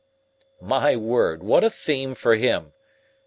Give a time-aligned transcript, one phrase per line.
[0.63, 2.73] My word, what a theme for him!